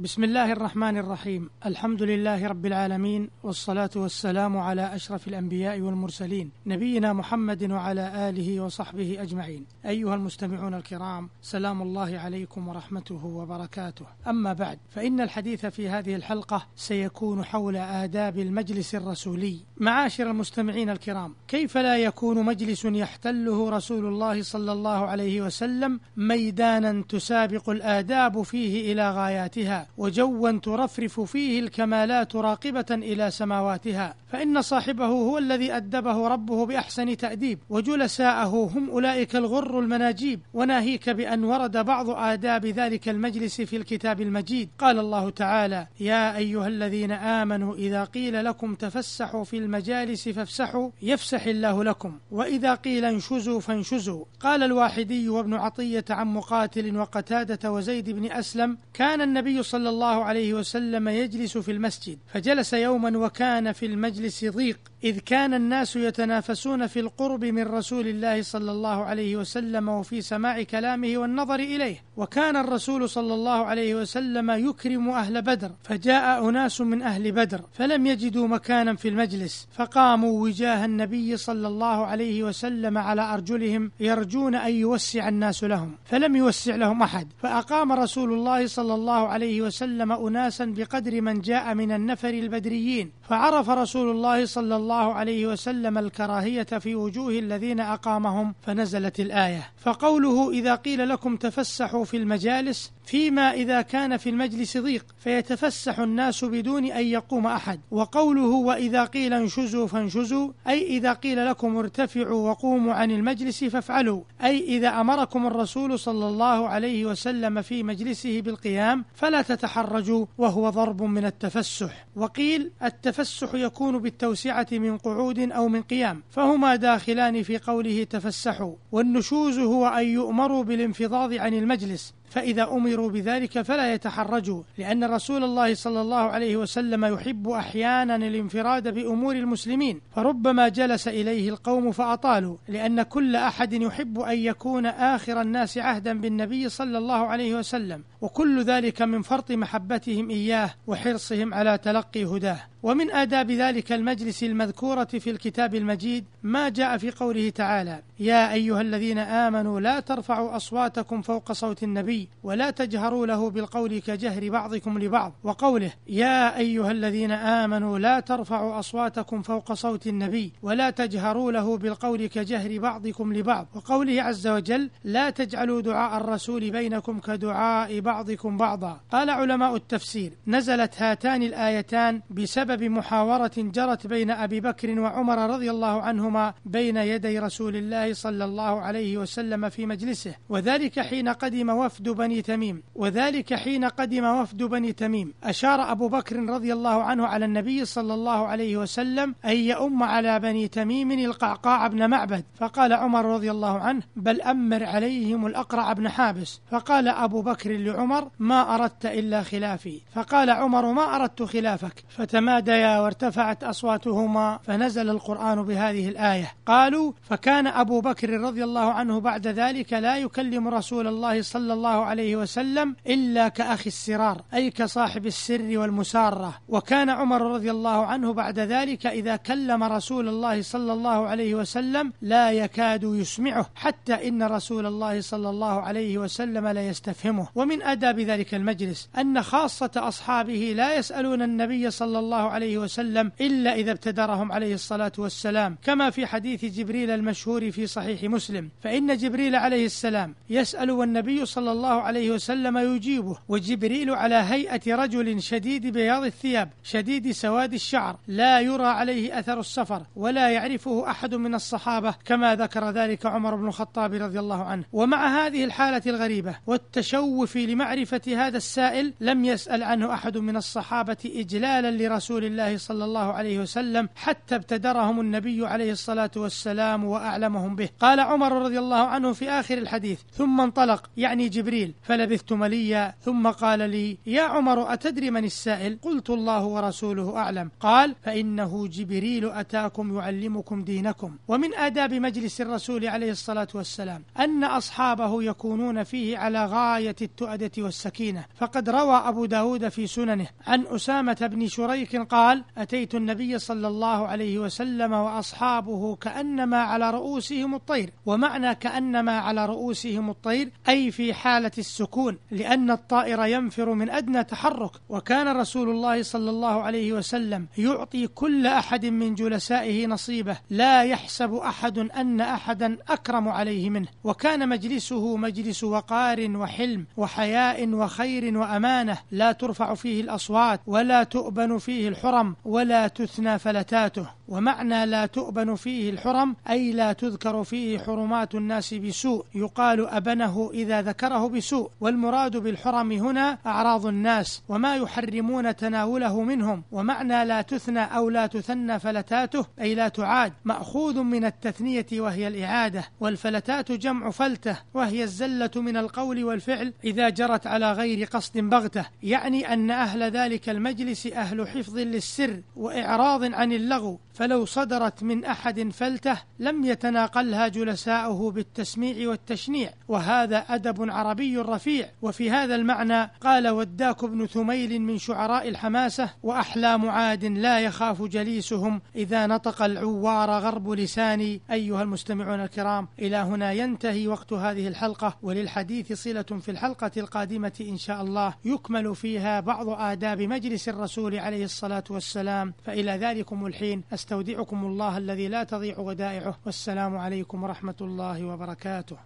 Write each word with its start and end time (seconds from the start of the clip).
بسم 0.00 0.24
الله 0.24 0.52
الرحمن 0.52 0.96
الرحيم. 0.96 1.50
الحمد 1.66 2.02
لله 2.02 2.46
رب 2.46 2.66
العالمين 2.66 3.30
والصلاة 3.42 3.90
والسلام 3.96 4.58
على 4.58 4.94
أشرف 4.94 5.28
الأنبياء 5.28 5.80
والمرسلين 5.80 6.50
نبينا 6.66 7.12
محمد 7.12 7.70
وعلى 7.70 8.28
آله 8.28 8.60
وصحبه 8.60 9.22
أجمعين. 9.22 9.66
أيها 9.86 10.14
المستمعون 10.14 10.74
الكرام 10.74 11.28
سلام 11.42 11.82
الله 11.82 12.18
عليكم 12.18 12.68
ورحمته 12.68 13.26
وبركاته. 13.26 14.06
أما 14.26 14.52
بعد 14.52 14.78
فإن 14.88 15.20
الحديث 15.20 15.66
في 15.66 15.88
هذه 15.88 16.14
الحلقة 16.14 16.66
سيكون 16.76 17.44
حول 17.44 17.76
آداب 17.76 18.38
المجلس 18.38 18.94
الرسولي. 18.94 19.60
معاشر 19.76 20.30
المستمعين 20.30 20.90
الكرام 20.90 21.34
كيف 21.48 21.76
لا 21.78 21.96
يكون 21.96 22.44
مجلس 22.44 22.84
يحتله 22.84 23.70
رسول 23.70 24.06
الله 24.06 24.42
صلى 24.42 24.72
الله 24.72 25.06
عليه 25.06 25.42
وسلم 25.42 26.00
ميدانا 26.16 27.02
تسابق 27.08 27.70
الآداب 27.70 28.42
فيه 28.42 28.92
إلى 28.92 29.10
غاياتها؟ 29.10 29.89
وجوا 29.96 30.50
ترفرف 30.50 31.20
فيه 31.20 31.60
الكمالات 31.60 32.36
راقبة 32.36 32.86
إلى 32.90 33.30
سماواتها 33.30 34.14
فإن 34.32 34.62
صاحبه 34.62 35.06
هو 35.06 35.38
الذي 35.38 35.76
أدبه 35.76 36.28
ربه 36.28 36.66
بأحسن 36.66 37.16
تأديب 37.16 37.58
وجلساءه 37.70 38.70
هم 38.74 38.90
أولئك 38.90 39.36
الغر 39.36 39.78
المناجيب. 39.78 40.40
وناهيك 40.54 41.10
بأن 41.10 41.44
ورد 41.44 41.76
بعض 41.76 42.10
آداب 42.10 42.66
ذلك 42.66 43.08
المجلس 43.08 43.60
في 43.60 43.76
الكتاب 43.76 44.20
المجيد. 44.20 44.68
قال 44.78 44.98
الله 44.98 45.30
تعالى 45.30 45.86
يا 46.00 46.36
أيها 46.36 46.66
الذين 46.66 47.12
آمنوا 47.12 47.74
إذا 47.74 48.04
قيل 48.04 48.44
لكم 48.44 48.74
تفسحوا 48.74 49.44
في 49.44 49.58
المجالس 49.58 50.28
فافسحوا 50.28 50.90
يفسح 51.02 51.46
الله 51.46 51.84
لكم. 51.84 52.18
وإذا 52.30 52.74
قيل 52.74 53.04
انشزوا 53.04 53.60
فانشزوا. 53.60 54.24
قال 54.40 54.62
الواحدي 54.62 55.28
وابن 55.28 55.54
عطية 55.54 56.04
عن 56.10 56.26
مقاتل 56.26 56.96
وقتادة 56.96 57.72
وزيد 57.72 58.10
بن 58.10 58.32
أسلم 58.32 58.78
كان 58.94 59.20
النبي 59.20 59.62
صلى 59.62 59.79
الله 59.88 60.24
عليه 60.24 60.54
وسلم 60.54 61.08
يجلس 61.08 61.58
في 61.58 61.70
المسجد 61.70 62.18
فجلس 62.32 62.72
يوما 62.72 63.18
وكان 63.18 63.72
في 63.72 63.86
المجلس 63.86 64.44
ضيق. 64.44 64.78
إذ 65.04 65.18
كان 65.18 65.54
الناس 65.54 65.96
يتنافسون 65.96 66.86
في 66.86 67.00
القرب 67.00 67.44
من 67.44 67.62
رسول 67.62 68.08
الله 68.08 68.42
صلى 68.42 68.72
الله 68.72 69.04
عليه 69.04 69.36
وسلم 69.36 69.88
وفي 69.88 70.20
سماع 70.20 70.62
كلامه 70.62 71.12
والنظر 71.16 71.54
إليه. 71.54 72.02
وكان 72.16 72.56
الرسول 72.56 73.08
صلى 73.08 73.34
الله 73.34 73.64
عليه 73.64 73.94
وسلم 73.94 74.50
يكرم 74.50 75.10
أهل 75.10 75.42
بدر 75.42 75.70
فجاء 75.82 76.48
أناس 76.48 76.80
من 76.80 77.02
أهل 77.02 77.32
بدر 77.32 77.60
فلم 77.72 78.06
يجدوا 78.06 78.46
مكانا 78.46 78.94
في 78.94 79.08
المجلس 79.08 79.68
فقاموا 79.72 80.42
وجاه 80.42 80.84
النبي 80.84 81.36
صلى 81.36 81.68
الله 81.68 82.06
عليه 82.06 82.42
وسلم 82.42 82.98
على 82.98 83.34
أرجلهم 83.34 83.90
يرجون 84.00 84.54
أن 84.54 84.72
يوسع 84.72 85.28
الناس 85.28 85.64
لهم 85.64 85.94
فلم 86.04 86.36
يوسع 86.36 86.76
لهم 86.76 87.02
أحد. 87.02 87.28
فأقام 87.38 87.92
رسول 87.92 88.32
الله 88.32 88.66
صلى 88.66 88.94
الله 88.94 89.28
عليه 89.28 89.62
وسلم 89.62 90.12
أناسا 90.12 90.64
بقدر 90.64 91.20
من 91.20 91.40
جاء 91.40 91.74
من 91.74 91.92
النفر 91.92 92.28
البدريين 92.28 93.10
فعرف 93.22 93.70
رسول 93.70 94.10
الله 94.10 94.46
صلى 94.46 94.76
الله 94.76 94.89
عليه 94.94 95.46
وسلم 95.46 95.98
الكراهية 95.98 96.62
في 96.62 96.94
وجوه 96.94 97.32
الذين 97.32 97.80
أقامهم 97.80 98.54
فنزلت 98.62 99.20
الآية. 99.20 99.70
فقوله 99.78 100.50
إذا 100.50 100.74
قيل 100.74 101.08
لكم 101.08 101.36
تفسحوا 101.36 102.04
في 102.04 102.16
المجالس 102.16 102.92
فيما 103.10 103.52
إذا 103.52 103.82
كان 103.82 104.16
في 104.16 104.30
المجلس 104.30 104.76
ضيق 104.76 105.06
فيتفسح 105.18 105.98
الناس 105.98 106.44
بدون 106.44 106.84
أن 106.84 107.04
يقوم 107.04 107.46
أحد. 107.46 107.80
وقوله 107.90 108.46
وإذا 108.46 109.04
قيل 109.04 109.32
انشزوا 109.32 109.86
فانشزوا 109.86 110.52
أي 110.68 110.86
إذا 110.86 111.12
قيل 111.12 111.46
لكم 111.46 111.76
ارتفعوا 111.76 112.50
وقوموا 112.50 112.94
عن 112.94 113.10
المجلس 113.10 113.64
فافعلوا. 113.64 114.22
أي 114.44 114.64
إذا 114.64 114.88
أمركم 114.88 115.46
الرسول 115.46 115.98
صلى 115.98 116.28
الله 116.28 116.68
عليه 116.68 117.06
وسلم 117.06 117.62
في 117.62 117.82
مجلسه 117.82 118.40
بالقيام 118.40 119.04
فلا 119.14 119.42
تتحرجوا 119.42 120.26
وهو 120.38 120.70
ضرب 120.70 121.02
من 121.02 121.24
التفسح. 121.24 122.06
وقيل 122.16 122.70
التفسح 122.82 123.54
يكون 123.54 123.98
بالتوسعة 123.98 124.66
من 124.72 124.98
قعود 124.98 125.38
أو 125.38 125.68
من 125.68 125.82
قيام 125.82 126.22
فهما 126.30 126.76
داخلان 126.76 127.42
في 127.42 127.58
قوله 127.58 128.04
تفسحوا. 128.04 128.74
والنشوز 128.92 129.58
هو 129.58 129.86
أن 129.86 130.06
يؤمروا 130.06 130.64
بالانفضاض 130.64 131.32
عن 131.32 131.54
المجلس. 131.54 132.14
فإذا 132.30 132.62
أمروا 132.62 133.10
بذلك 133.10 133.62
فلا 133.62 133.94
يتحرجوا 133.94 134.62
لأن 134.78 135.04
رسول 135.04 135.44
الله 135.44 135.74
صلى 135.74 136.00
الله 136.00 136.16
عليه 136.16 136.56
وسلم 136.56 137.04
يحب 137.04 137.48
أحيانا 137.48 138.16
الانفراد 138.16 138.94
بأمور 138.94 139.34
المسلمين 139.36 140.00
فربما 140.16 140.68
جلس 140.68 141.08
إليه 141.08 141.48
القوم 141.48 141.92
فأطالوا 141.92 142.56
لأن 142.68 143.02
كل 143.02 143.36
أحد 143.36 143.72
يحب 143.72 144.20
أن 144.20 144.38
يكون 144.38 144.86
آخر 144.86 145.40
الناس 145.40 145.78
عهدا 145.78 146.20
بالنبي 146.20 146.68
صلى 146.68 146.98
الله 146.98 147.26
عليه 147.26 147.54
وسلم 147.54 148.04
وكل 148.20 148.62
ذلك 148.62 149.02
من 149.02 149.22
فرط 149.22 149.50
محبتهم 149.50 150.30
إياه 150.30 150.70
وحرصهم 150.86 151.54
على 151.54 151.78
تلقي 151.78 152.24
هداه. 152.24 152.60
ومن 152.82 153.10
آداب 153.10 153.50
ذلك 153.50 153.92
المجلس 153.92 154.42
المذكورة 154.42 155.04
في 155.04 155.30
الكتاب 155.30 155.74
المجيد 155.74 156.24
ما 156.42 156.68
جاء 156.68 156.98
في 156.98 157.10
قوله 157.10 157.50
تعالى 157.50 158.02
يا 158.20 158.52
أيها 158.52 158.80
الذين 158.80 159.18
آمنوا 159.18 159.80
لا 159.80 160.00
ترفعوا 160.00 160.56
أصواتكم 160.56 161.22
فوق 161.22 161.52
صوت 161.52 161.82
النبي 161.82 162.28
ولا 162.42 162.70
تجهروا 162.70 163.26
له 163.26 163.50
بالقول 163.50 163.98
كجهر 163.98 164.48
بعضكم 164.48 164.98
لبعض 164.98 165.32
وقوله 165.44 165.92
يا 166.08 166.58
أيها 166.58 166.90
الذين 166.90 167.30
آمنوا 167.32 167.98
لا 167.98 168.20
ترفعوا 168.20 168.78
أصواتكم 168.78 169.42
فوق 169.42 169.72
صوت 169.72 170.06
النبي 170.06 170.52
ولا 170.62 170.90
تجهروا 170.90 171.52
له 171.52 171.76
بالقول 171.76 172.26
كجهر 172.26 172.78
بعضكم 172.78 173.32
لبعض 173.32 173.66
وقوله 173.74 174.22
عز 174.22 174.46
وجل 174.46 174.90
لا 175.04 175.30
تجعلوا 175.30 175.80
دعاء 175.80 176.16
الرسول 176.20 176.70
بينكم 176.70 177.18
كدعاء 177.18 178.00
بعضكم 178.00 178.56
بعضا. 178.56 179.00
قال 179.12 179.30
علماء 179.30 179.76
التفسير 179.76 180.32
نزلت 180.46 181.02
هاتان 181.02 181.42
الآيتان 181.42 182.20
بسبب 182.30 182.69
بسبب 182.70 182.84
محاورة 182.84 183.50
جرت 183.56 184.06
بين 184.06 184.30
أبي 184.30 184.60
بكر 184.60 185.00
وعمر 185.00 185.50
رضي 185.50 185.70
الله 185.70 186.02
عنهما 186.02 186.54
بين 186.64 186.96
يدي 186.96 187.38
رسول 187.38 187.76
الله 187.76 188.12
صلى 188.12 188.44
الله 188.44 188.80
عليه 188.80 189.18
وسلم 189.18 189.68
في 189.68 189.86
مجلسه 189.86 190.34
وذلك 190.48 191.00
حين 191.00 191.28
قدم 191.28 191.70
وفد 191.70 192.08
بني 192.08 192.42
تميم 192.42 192.82
وذلك 192.94 193.54
حين 193.54 193.84
قدم 193.84 194.24
وفد 194.24 194.62
بني 194.62 194.92
تميم. 194.92 195.34
أشار 195.44 195.92
أبو 195.92 196.08
بكر 196.08 196.36
رضي 196.36 196.72
الله 196.72 197.02
عنه 197.02 197.26
على 197.26 197.44
النبي 197.44 197.84
صلى 197.84 198.14
الله 198.14 198.46
عليه 198.46 198.76
وسلم 198.76 199.34
أن 199.44 199.56
يؤم 199.56 200.02
على 200.02 200.40
بني 200.40 200.68
تميم 200.68 201.10
القعقاع 201.10 201.86
بن 201.86 202.10
معبد. 202.10 202.44
فقال 202.54 202.92
عمر 202.92 203.24
رضي 203.24 203.50
الله 203.50 203.78
عنه 203.78 204.02
بل 204.16 204.42
أمر 204.42 204.84
عليهم 204.84 205.46
الأقرع 205.46 205.92
بن 205.92 206.08
حابس 206.08 206.60
فقال 206.70 207.08
أبو 207.08 207.42
بكر 207.42 207.72
لعمر 207.72 208.30
ما 208.38 208.74
أردت 208.74 209.06
إلا 209.06 209.42
خلافي 209.42 210.00
فقال 210.14 210.50
عمر 210.50 210.92
ما 210.92 211.16
أردت 211.16 211.42
خلافك 211.42 212.04
فتمادى 212.08 212.59
تناديا 212.60 213.00
وارتفعت 213.00 213.64
أصواتهما 213.64 214.58
فنزل 214.62 215.10
القرآن 215.10 215.62
بهذه 215.62 216.08
الآية. 216.08 216.52
قالوا 216.66 217.12
فكان 217.22 217.66
أبو 217.66 218.00
بكر 218.00 218.30
رضي 218.30 218.64
الله 218.64 218.92
عنه 218.92 219.20
بعد 219.20 219.46
ذلك 219.46 219.92
لا 219.92 220.16
يكلم 220.16 220.68
رسول 220.68 221.06
الله 221.06 221.42
صلى 221.42 221.72
الله 221.72 222.04
عليه 222.04 222.36
وسلم 222.36 222.96
إلا 223.06 223.48
كأخي 223.48 223.86
السرار 223.86 224.42
أي 224.54 224.70
كصاحب 224.70 225.26
السر 225.26 225.78
والمسارة. 225.78 226.54
وكان 226.68 227.10
عمر 227.10 227.42
رضي 227.42 227.70
الله 227.70 228.06
عنه 228.06 228.32
بعد 228.32 228.58
ذلك 228.58 229.06
إذا 229.06 229.36
كلم 229.36 229.84
رسول 229.84 230.28
الله 230.28 230.62
صلى 230.62 230.92
الله 230.92 231.28
عليه 231.28 231.54
وسلم 231.54 232.12
لا 232.22 232.50
يكاد 232.50 233.02
يسمعه 233.02 233.66
حتى 233.74 234.28
إن 234.28 234.42
رسول 234.42 234.86
الله 234.86 235.20
صلى 235.20 235.50
الله 235.50 235.80
عليه 235.80 236.18
وسلم 236.18 236.68
لا 236.68 236.88
يستفهمه. 236.88 237.48
ومن 237.54 237.82
آداب 237.82 238.20
ذلك 238.20 238.54
المجلس 238.54 239.08
أن 239.18 239.42
خاصة 239.42 239.90
أصحابه 239.96 240.72
لا 240.76 240.94
يسألون 240.94 241.42
النبي 241.42 241.90
صلى 241.90 242.18
الله 242.18 242.49
عليه 242.50 242.78
وسلم 242.78 243.32
إلا 243.40 243.74
إذا 243.74 243.92
ابتدرهم 243.92 244.52
عليه 244.52 244.74
الصلاة 244.74 245.12
والسلام 245.18 245.76
كما 245.84 246.10
في 246.10 246.26
حديث 246.26 246.64
جبريل 246.64 247.10
المشهور 247.10 247.70
في 247.70 247.86
صحيح 247.86 248.22
مسلم. 248.24 248.70
فإن 248.82 249.16
جبريل 249.16 249.56
عليه 249.56 249.86
السلام 249.86 250.34
يسأل 250.50 250.90
والنبي 250.90 251.46
صلى 251.46 251.72
الله 251.72 252.02
عليه 252.02 252.30
وسلم 252.30 252.78
يجيبه 252.78 253.38
وجبريل 253.48 254.10
على 254.10 254.34
هيئة 254.34 254.94
رجل 254.94 255.42
شديد 255.42 255.86
بياض 255.86 256.24
الثياب 256.24 256.70
شديد 256.82 257.30
سواد 257.30 257.72
الشعر 257.72 258.18
لا 258.28 258.60
يرى 258.60 258.86
عليه 258.86 259.38
أثر 259.38 259.60
السفر 259.60 260.02
ولا 260.16 260.50
يعرفه 260.50 261.10
أحد 261.10 261.34
من 261.34 261.54
الصحابة 261.54 262.14
كما 262.24 262.54
ذكر 262.54 262.90
ذلك 262.90 263.26
عمر 263.26 263.54
بن 263.54 263.68
الخطاب 263.68 264.14
رضي 264.14 264.38
الله 264.38 264.64
عنه. 264.64 264.84
ومع 264.92 265.46
هذه 265.46 265.64
الحالة 265.64 266.02
الغريبة 266.06 266.56
والتشوف 266.66 267.56
لمعرفة 267.56 268.20
هذا 268.26 268.56
السائل 268.56 269.14
لم 269.20 269.44
يسأل 269.44 269.82
عنه 269.82 270.14
أحد 270.14 270.38
من 270.38 270.56
الصحابة 270.56 271.16
إجلالا 271.24 271.90
لرسول 271.90 272.39
رسول 272.40 272.52
الله 272.52 272.76
صلى 272.78 273.04
الله 273.04 273.32
عليه 273.32 273.58
وسلم 273.58 274.08
حتى 274.16 274.54
ابتدرهم 274.54 275.20
النبي 275.20 275.66
عليه 275.66 275.92
الصلاة 275.92 276.30
والسلام 276.36 277.04
وأعلمهم 277.04 277.76
به. 277.76 277.88
قال 278.00 278.20
عمر 278.20 278.52
رضي 278.62 278.78
الله 278.78 278.96
عنه 278.96 279.32
في 279.32 279.50
آخر 279.50 279.78
الحديث 279.78 280.20
ثم 280.32 280.60
انطلق 280.60 281.10
يعني 281.16 281.48
جبريل 281.48 281.94
فلبثت 282.02 282.52
مليا 282.52 283.14
ثم 283.20 283.48
قال 283.48 283.90
لي 283.90 284.18
يا 284.26 284.42
عمر 284.42 284.92
أتدري 284.92 285.30
من 285.30 285.44
السائل؟ 285.44 285.98
قلت 286.02 286.30
الله 286.30 286.64
ورسوله 286.64 287.36
أعلم. 287.36 287.70
قال 287.80 288.16
فإنه 288.22 288.86
جبريل 288.88 289.50
أتاكم 289.50 290.16
يعلمكم 290.16 290.84
دينكم. 290.84 291.36
ومن 291.48 291.74
آداب 291.74 292.14
مجلس 292.14 292.60
الرسول 292.60 293.06
عليه 293.06 293.30
الصلاة 293.30 293.68
والسلام 293.74 294.24
أن 294.38 294.64
أصحابه 294.64 295.42
يكونون 295.42 296.04
فيه 296.04 296.38
على 296.38 296.66
غاية 296.66 297.16
التؤدة 297.22 297.70
والسكينة. 297.78 298.44
فقد 298.54 298.90
روى 298.90 299.16
أبو 299.16 299.44
داود 299.44 299.88
في 299.88 300.06
سننه 300.06 300.46
عن 300.66 300.84
أسامة 300.86 301.50
بن 301.52 301.68
شريك 301.68 302.16
قال 302.30 302.64
أتيت 302.78 303.14
النبي 303.14 303.58
صلى 303.58 303.88
الله 303.88 304.26
عليه 304.26 304.58
وسلم 304.58 305.12
وأصحابه 305.12 306.16
كأنما 306.16 306.76
على 306.76 307.10
رؤوسهم 307.10 307.74
الطير. 307.74 308.10
ومعنى 308.26 308.74
كأنما 308.74 309.38
على 309.38 309.66
رؤوسهم 309.66 310.30
الطير 310.30 310.70
أي 310.88 311.10
في 311.10 311.34
حالة 311.34 311.70
السكون 311.78 312.38
لأن 312.50 312.90
الطائر 312.90 313.44
ينفر 313.44 313.94
من 313.94 314.10
أدنى 314.10 314.44
تحرك. 314.44 314.90
وكان 315.08 315.56
رسول 315.56 315.90
الله 315.90 316.22
صلى 316.22 316.50
الله 316.50 316.82
عليه 316.82 317.12
وسلم 317.12 317.66
يعطي 317.78 318.26
كل 318.26 318.66
أحد 318.66 319.06
من 319.06 319.34
جلسائه 319.34 320.06
نصيبه 320.06 320.56
لا 320.70 321.02
يحسب 321.02 321.54
أحد 321.54 321.98
أن 321.98 322.40
أحدا 322.40 322.98
أكرم 323.08 323.48
عليه 323.48 323.90
منه. 323.90 324.08
وكان 324.24 324.68
مجلسه 324.68 325.36
مجلس 325.36 325.84
وقار 325.84 326.50
وحلم 326.56 327.06
وحياء 327.16 327.88
وخير 327.88 328.58
وأمانة 328.58 329.18
لا 329.30 329.52
ترفع 329.52 329.94
فيه 329.94 330.20
الأصوات 330.20 330.80
ولا 330.86 331.22
تؤبن 331.22 331.78
فيه 331.78 332.08
الحرم 332.20 332.56
ولا 332.64 333.08
تثنى 333.08 333.58
فلتاته. 333.58 334.26
ومعنى 334.48 335.06
لا 335.06 335.26
تؤبن 335.26 335.74
فيه 335.74 336.10
الحرم 336.10 336.56
أي 336.70 336.92
لا 336.92 337.12
تذكر 337.12 337.64
فيه 337.64 337.98
حرمات 337.98 338.54
الناس 338.54 338.94
بسوء. 338.94 339.44
يقال 339.54 340.08
أبنه 340.08 340.70
إذا 340.74 341.02
ذكره 341.02 341.48
بسوء. 341.48 341.90
والمراد 342.00 342.56
بالحرم 342.56 343.12
هنا 343.12 343.58
أعراض 343.66 344.06
الناس 344.06 344.62
وما 344.68 344.96
يحرمون 344.96 345.76
تناوله 345.76 346.42
منهم. 346.42 346.82
ومعنى 346.92 347.44
لا 347.44 347.62
تثنى 347.62 348.00
أو 348.00 348.30
لا 348.30 348.46
تثنى 348.46 348.98
فلتاته 348.98 349.66
أي 349.80 349.94
لا 349.94 350.08
تعاد 350.08 350.52
مأخوذ 350.64 351.22
من 351.22 351.44
التثنية 351.44 352.06
وهي 352.12 352.48
الإعادة. 352.48 353.04
والفلتات 353.20 353.92
جمع 353.92 354.30
فلتة 354.30 354.76
وهي 354.94 355.22
الزلة 355.22 355.70
من 355.76 355.96
القول 355.96 356.44
والفعل 356.44 356.92
إذا 357.04 357.28
جرت 357.28 357.66
على 357.66 357.92
غير 357.92 358.26
قصد 358.26 358.58
بغتة. 358.58 359.04
يعني 359.22 359.72
أن 359.72 359.90
أهل 359.90 360.22
ذلك 360.22 360.68
المجلس 360.68 361.26
أهل 361.26 361.68
حفظ 361.68 361.98
للسر 362.10 362.62
وإعراض 362.76 363.54
عن 363.54 363.72
اللغو 363.72 364.18
فلو 364.34 364.64
صدرت 364.64 365.22
من 365.22 365.44
أحد 365.44 365.90
فلتة 365.90 366.42
لم 366.58 366.84
يتناقلها 366.84 367.68
جلساؤه 367.68 368.50
بالتسميع 368.50 369.28
والتشنيع. 369.28 369.92
وهذا 370.08 370.58
أدب 370.58 371.10
عربي 371.10 371.58
رفيع. 371.58 372.08
وفي 372.22 372.50
هذا 372.50 372.74
المعنى 372.74 373.30
قال 373.40 373.68
وداك 373.68 374.24
بن 374.24 374.46
ثميل 374.46 375.00
من 375.00 375.18
شعراء 375.18 375.68
الحماسة 375.68 376.30
وأحلام 376.42 377.08
عاد 377.10 377.44
لا 377.44 377.80
يخاف 377.80 378.22
جليسهم 378.22 379.00
إذا 379.16 379.46
نطق 379.46 379.82
العوار 379.82 380.50
غرب 380.50 380.90
لساني. 380.90 381.60
أيها 381.70 382.02
المستمعون 382.02 382.60
الكرام 382.60 383.08
إلى 383.18 383.36
هنا 383.36 383.72
ينتهي 383.72 384.28
وقت 384.28 384.52
هذه 384.52 384.88
الحلقة. 384.88 385.36
وللحديث 385.42 386.12
صلة 386.12 386.42
في 386.42 386.70
الحلقة 386.70 387.10
القادمة 387.16 387.72
إن 387.80 387.98
شاء 387.98 388.22
الله. 388.22 388.54
يكمل 388.64 389.14
فيها 389.14 389.60
بعض 389.60 389.88
آداب 389.88 390.42
مجلس 390.42 390.88
الرسول 390.88 391.38
عليه 391.38 391.64
الصلاة 391.90 392.14
والسلام. 392.14 392.74
فإلى 392.84 393.12
ذلكم 393.12 393.66
الحين. 393.66 394.02
أستودعكم 394.12 394.84
الله 394.84 395.18
الذي 395.18 395.48
لا 395.48 395.64
تضيع 395.64 395.98
ودائعه. 395.98 396.58
والسلام 396.66 397.16
عليكم 397.16 397.62
ورحمة 397.64 397.94
الله 398.00 398.44
وبركاته. 398.44 399.16